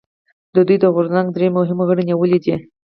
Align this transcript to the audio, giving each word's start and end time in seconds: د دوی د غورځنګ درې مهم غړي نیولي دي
د 0.55 0.57
دوی 0.67 0.77
د 0.81 0.85
غورځنګ 0.93 1.27
درې 1.37 1.47
مهم 1.57 1.79
غړي 1.87 2.03
نیولي 2.09 2.39
دي 2.43 2.55